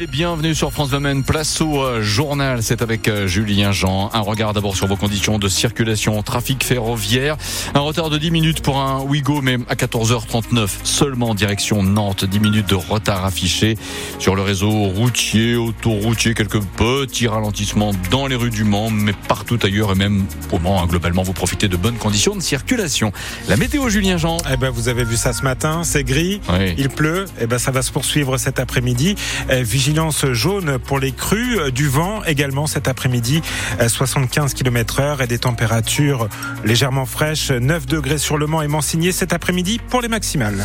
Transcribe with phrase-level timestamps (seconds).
[0.00, 1.22] les bienvenus sur France Domaine.
[1.24, 2.62] Place au euh, journal.
[2.62, 4.08] C'est avec euh, Julien Jean.
[4.14, 7.36] Un regard d'abord sur vos conditions de circulation, trafic ferroviaire.
[7.74, 12.24] Un retard de 10 minutes pour un Ouigo, mais à 14h39 seulement direction Nantes.
[12.24, 13.76] 10 minutes de retard affiché
[14.18, 16.32] sur le réseau routier, autoroutier.
[16.32, 20.82] Quelques petits ralentissements dans les rues du Mans, mais partout ailleurs et même au Mans.
[20.82, 23.12] Hein, globalement, vous profitez de bonnes conditions de circulation.
[23.50, 24.38] La météo, Julien Jean.
[24.50, 25.82] Eh ben, vous avez vu ça ce matin.
[25.84, 26.40] C'est gris.
[26.78, 27.26] Il pleut.
[27.38, 29.14] Eh ben, ça va se poursuivre cet après-midi.
[29.50, 29.89] Eh, vigilance
[30.32, 33.42] jaune pour les crues, euh, du vent également cet après-midi,
[33.86, 36.28] 75 km heure et des températures
[36.64, 40.64] légèrement fraîches, 9 degrés sur le Mans et Mansigné cet après-midi pour les maximales.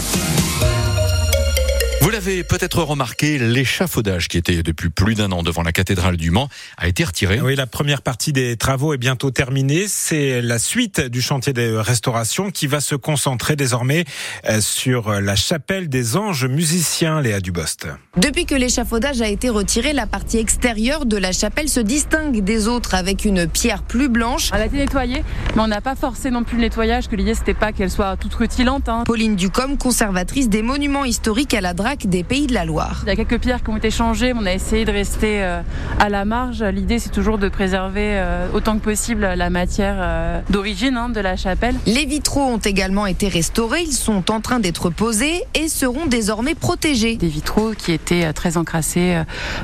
[2.06, 6.30] Vous l'avez peut-être remarqué, l'échafaudage qui était depuis plus d'un an devant la cathédrale du
[6.30, 7.42] Mans a été retiré.
[7.42, 9.86] Oui, la première partie des travaux est bientôt terminée.
[9.88, 14.06] C'est la suite du chantier de restauration qui va se concentrer désormais
[14.48, 17.88] euh, sur la chapelle des anges musiciens, Léa Dubost.
[18.18, 22.68] Depuis que l'échafaudage a été retiré, la partie extérieure de la chapelle se distingue des
[22.68, 24.52] autres avec une pierre plus blanche.
[24.54, 25.24] Elle a été nettoyée,
[25.56, 28.16] mais on n'a pas forcé non plus le nettoyage, que l'idée c'était pas qu'elle soit
[28.16, 28.90] toute rutilante.
[28.90, 29.06] Hein.
[29.08, 33.02] Pauline Ducom, conservatrice des monuments historiques à la Des Pays de la Loire.
[33.04, 35.42] Il y a quelques pierres qui ont été changées, mais on a essayé de rester
[35.42, 35.62] euh,
[36.00, 36.62] à la marge.
[36.62, 41.22] L'idée, c'est toujours de préserver euh, autant que possible la matière euh, d'origine hein, de
[41.22, 41.76] la chapelle.
[41.86, 43.84] Les vitraux ont également été restaurés.
[43.84, 47.16] Ils sont en train d'être posés et seront désormais protégés.
[47.16, 49.22] Des vitraux qui étaient très encrassés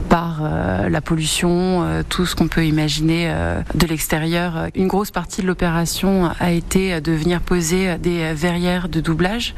[0.09, 0.41] par
[0.89, 3.33] la pollution, tout ce qu'on peut imaginer
[3.73, 4.67] de l'extérieur.
[4.75, 9.53] Une grosse partie de l'opération a été de venir poser des verrières de doublage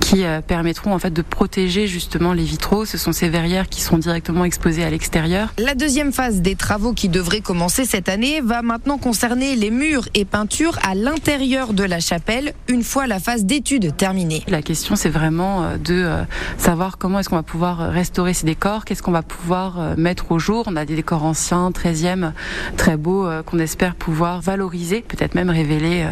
[0.00, 2.84] qui permettront en fait de protéger justement les vitraux.
[2.84, 5.52] Ce sont ces verrières qui sont directement exposées à l'extérieur.
[5.58, 10.08] La deuxième phase des travaux qui devraient commencer cette année va maintenant concerner les murs
[10.14, 14.42] et peintures à l'intérieur de la chapelle une fois la phase d'étude terminée.
[14.48, 16.22] La question c'est vraiment euh, de euh,
[16.58, 20.32] savoir comment est-ce qu'on va pouvoir restaurer ces décors, qu'est-ce qu'on va pouvoir euh, mettre
[20.32, 20.64] au jour.
[20.66, 22.32] On a des décors anciens, 13e,
[22.76, 26.06] très beaux, qu'on espère pouvoir valoriser, peut-être même révéler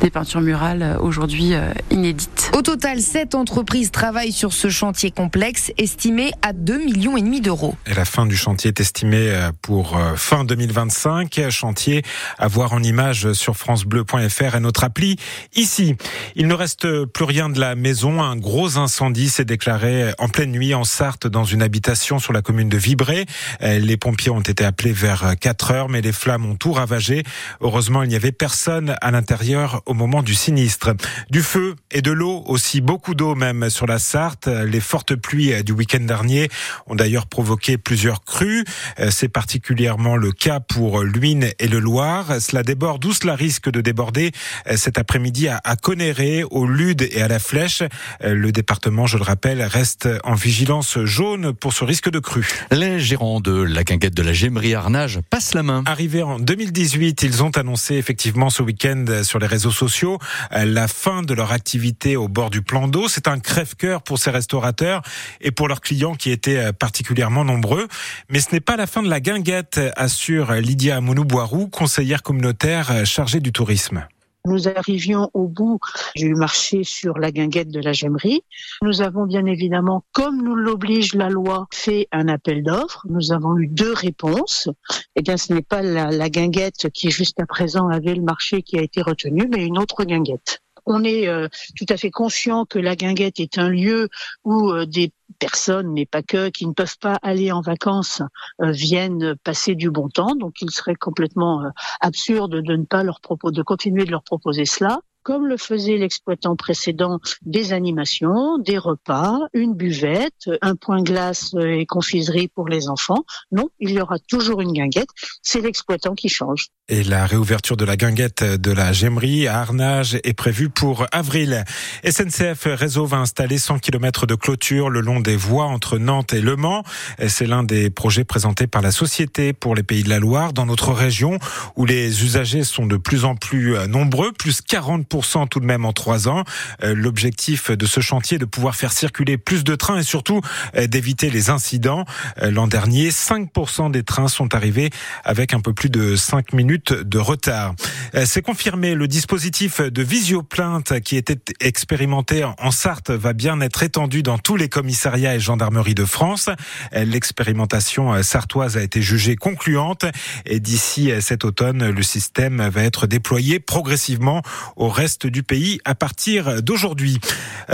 [0.00, 1.52] des peintures murales aujourd'hui
[1.90, 2.50] inédites.
[2.56, 5.10] Au total, sept entreprises travaillent sur ce chantier
[5.48, 7.74] complexe estimé à 2 millions et demi d'euros.
[7.86, 11.48] Et la fin du chantier est estimée euh, pour euh, fin 2025.
[11.48, 12.02] Chantier
[12.38, 15.16] à voir en image sur francebleu.fr et notre appli
[15.54, 15.94] ici.
[16.36, 18.22] Il ne reste plus rien de la maison.
[18.22, 22.42] Un gros incendie s'est déclaré en pleine nuit en Sarthe dans une habitation sur la
[22.42, 23.24] commune de Vibré.
[23.62, 27.22] Euh, les pompiers ont été appelés vers 4 heures, mais les flammes ont tout ravagé.
[27.62, 30.90] Heureusement, il n'y avait personne à l'intérieur au moment du sinistre.
[31.30, 34.48] Du feu et de l'eau aussi, beaucoup d'eau même sur la Sarthe.
[34.48, 36.48] Les fortes pluies euh, du week-end dernier
[36.86, 38.64] ont d'ailleurs provoqué plusieurs crues.
[38.98, 42.40] Euh, c'est particulièrement le cas pour l'Uine et le Loir.
[42.40, 44.32] Cela déborde où cela risque de déborder
[44.68, 47.82] euh, cet après-midi à Conéré, au Lude et à la Flèche.
[48.22, 52.48] Le département, je le rappelle, reste en vigilance jaune pour ce risque de crue.
[52.70, 55.82] Les gérants de la quinquette de la Gémerie Arnage passent la main.
[55.86, 60.18] Arrivés en 2018, ils ont annoncé effectivement ce week-end sur les réseaux sociaux
[60.52, 63.08] la fin de leur activité au bord du plan d'eau.
[63.08, 65.02] C'est un crève-cœur pour ces restaurateurs
[65.40, 67.88] et pour leurs clients qui étaient euh, particulièrement nombreux.
[68.28, 73.04] Mais ce n'est pas la fin de la guinguette, assure Lydia Mounouboirou, conseillère communautaire euh,
[73.04, 74.06] chargée du tourisme
[74.48, 75.78] nous arrivions au bout
[76.16, 78.42] du marché sur la guinguette de la Gemmerie.
[78.82, 83.06] Nous avons bien évidemment, comme nous l'oblige la loi, fait un appel d'offres.
[83.08, 84.68] Nous avons eu deux réponses.
[85.16, 88.78] Eh bien, ce n'est pas la, guinguette qui, juste à présent, avait le marché qui
[88.78, 90.60] a été retenu, mais une autre guinguette.
[90.90, 94.08] On est euh, tout à fait conscient que la guinguette est un lieu
[94.44, 98.22] où euh, des personnes, mais pas que, qui ne peuvent pas aller en vacances,
[98.62, 100.34] euh, viennent passer du bon temps.
[100.34, 101.62] Donc, il serait complètement
[102.00, 105.98] absurde de ne pas leur proposer, de continuer de leur proposer cela comme le faisait
[105.98, 112.88] l'exploitant précédent, des animations, des repas, une buvette, un point glace et confiserie pour les
[112.88, 113.26] enfants.
[113.52, 115.10] Non, il y aura toujours une guinguette.
[115.42, 116.68] C'est l'exploitant qui change.
[116.90, 121.66] Et la réouverture de la guinguette de la Gemmerie à Arnage est prévue pour avril.
[122.02, 126.40] SNCF Réseau va installer 100 km de clôture le long des voies entre Nantes et
[126.40, 126.84] Le Mans.
[127.26, 130.64] C'est l'un des projets présentés par la Société pour les Pays de la Loire dans
[130.64, 131.38] notre région
[131.76, 135.92] où les usagers sont de plus en plus nombreux, plus 40% tout de même en
[135.92, 136.44] trois ans.
[136.82, 140.40] Euh, l'objectif de ce chantier est de pouvoir faire circuler plus de trains et surtout
[140.74, 142.06] euh, d'éviter les incidents.
[142.40, 144.88] Euh, l'an dernier, 5% des trains sont arrivés
[145.24, 147.74] avec un peu plus de 5 minutes minutes de retard.
[148.14, 153.82] Euh, c'est confirmé, le dispositif de visioplainte qui était expérimenté en Sarthe va bien être
[153.82, 156.48] étendu dans tous les commissariats et gendarmeries de France.
[156.94, 160.04] Euh, l'expérimentation sartoise a été jugée concluante
[160.46, 164.42] et d'ici cet automne, le système va être déployé progressivement
[164.76, 167.18] au reste du pays à partir d'aujourd'hui.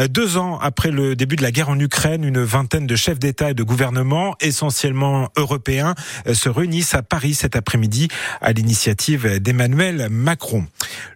[0.08, 3.50] Deux ans après le début de la guerre en Ukraine, une vingtaine de chefs d'État
[3.50, 5.94] et de gouvernement, essentiellement européens,
[6.32, 8.08] se réunissent à Paris cet après-midi
[8.40, 8.93] à l'initiative
[9.40, 10.66] d'Emmanuel Macron.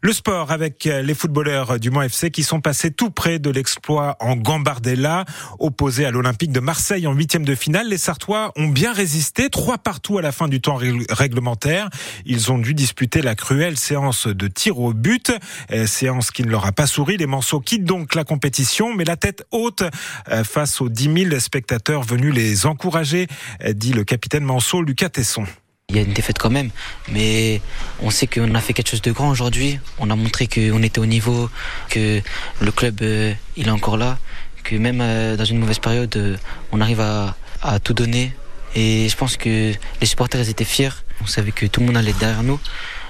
[0.03, 4.17] Le sport avec les footballeurs du Mont FC qui sont passés tout près de l'exploit
[4.21, 5.25] en Gambardella,
[5.59, 7.89] opposé à l'Olympique de Marseille en huitième de finale.
[7.89, 10.79] Les Sartois ont bien résisté, trois partout à la fin du temps
[11.11, 11.89] réglementaire.
[12.27, 15.33] Ils ont dû disputer la cruelle séance de tir au but,
[15.73, 17.17] euh, séance qui ne leur a pas souri.
[17.17, 19.85] Les Manceaux quittent donc la compétition, mais la tête haute
[20.31, 23.27] euh, face aux 10 000 spectateurs venus les encourager,
[23.65, 25.45] euh, dit le capitaine Manceau, Lucas Tesson.
[25.91, 26.69] Il y a une défaite quand même,
[27.09, 27.63] mais
[28.03, 29.81] on sait qu'on a fait quelque chose de grand aujourd'hui.
[29.99, 31.49] On a montré qu'on était au niveau,
[31.89, 32.21] que
[32.61, 34.19] le club euh, il est encore là,
[34.65, 36.37] que même euh, dans une mauvaise période, euh,
[36.73, 37.35] on arrive à,
[37.83, 38.35] tout donner.
[38.75, 40.91] Et je pense que les supporters étaient fiers.
[41.23, 42.61] On savait que tout le monde allait derrière nous.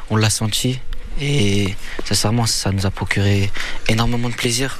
[0.08, 0.78] On l'a senti.
[1.20, 3.50] Et sincèrement, ça nous a procuré
[3.88, 4.78] énormément de plaisir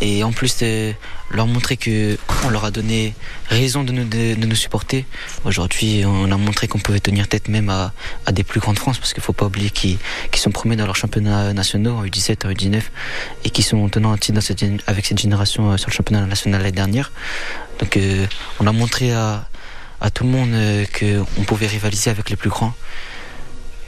[0.00, 0.92] et en plus de
[1.30, 3.14] leur montrer que on leur a donné
[3.48, 5.04] raison de nous, de, nous supporter.
[5.44, 7.92] Aujourd'hui, on a montré qu'on pouvait tenir tête même à,
[8.26, 9.98] à des plus grandes France parce qu'il faut pas oublier qu'ils
[10.36, 12.82] sont premiers dans leurs championnats nationaux en U17, en U19
[13.44, 14.40] et qui sont tenants en titre
[14.86, 17.12] avec cette génération euh, sur le championnat national l'année dernière.
[17.80, 18.26] Donc, euh,
[18.60, 19.48] on a montré à,
[20.00, 22.74] à tout le monde euh, qu'on pouvait rivaliser avec les plus grands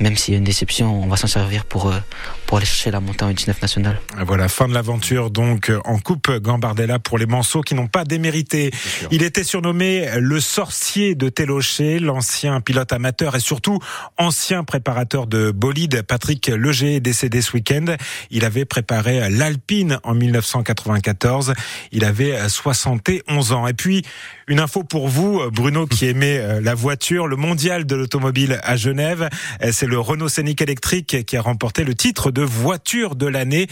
[0.00, 1.99] même s'il y a une déception, on va s'en servir pour, euh,
[2.47, 4.00] pour aller chercher la montée en 19 nationale.
[4.26, 8.70] Voilà, fin de l'aventure donc en Coupe Gambardella pour les Manceaux qui n'ont pas démérité.
[9.11, 13.79] Il était surnommé le sorcier de Télocher, l'ancien pilote amateur et surtout
[14.17, 16.02] ancien préparateur de bolide.
[16.02, 17.97] Patrick Leger est décédé ce week-end.
[18.31, 21.55] Il avait préparé l'Alpine en 1994.
[21.93, 23.67] Il avait 71 ans.
[23.67, 24.02] Et puis,
[24.49, 28.76] une info pour vous, Bruno, qui aimait euh, la voiture, le mondial de l'automobile à
[28.76, 29.29] Genève.
[29.70, 33.67] C'est le Renault Scénic électrique qui a remporté le titre de voiture de l'année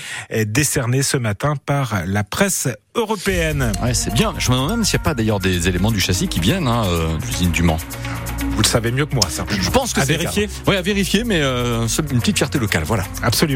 [0.46, 3.72] décerné ce matin par la presse européenne.
[3.82, 4.34] Ouais, c'est bien.
[4.38, 6.66] Je me demande même s'il n'y a pas d'ailleurs des éléments du châssis qui viennent
[6.66, 7.78] hein, euh, de l'usine du Mans.
[8.50, 9.44] Vous le savez mieux que moi, ça.
[9.48, 10.48] Je pense que c'est vérifier.
[10.66, 13.04] Oui, à vérifier, mais euh, une petite fierté locale, voilà.
[13.22, 13.46] Absolument.